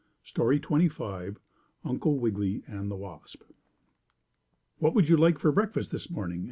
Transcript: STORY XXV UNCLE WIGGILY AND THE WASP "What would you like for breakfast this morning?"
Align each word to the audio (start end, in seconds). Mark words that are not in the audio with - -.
STORY 0.23 0.59
XXV 0.59 1.37
UNCLE 1.83 2.17
WIGGILY 2.19 2.63
AND 2.65 2.89
THE 2.89 2.95
WASP 2.95 3.43
"What 4.79 4.95
would 4.95 5.07
you 5.09 5.15
like 5.15 5.37
for 5.37 5.51
breakfast 5.51 5.91
this 5.91 6.09
morning?" 6.09 6.39